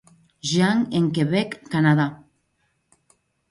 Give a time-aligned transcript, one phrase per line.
[0.51, 2.11] Jean en Quebec Canadá.